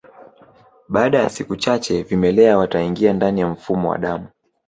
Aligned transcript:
Baada 0.89 1.19
ya 1.19 1.29
siku 1.29 1.55
chache 1.55 2.03
vimelea 2.03 2.57
wataingia 2.57 3.13
ndani 3.13 3.41
ya 3.41 3.47
mfumo 3.47 3.89
wa 3.89 3.97
damu 3.97 4.27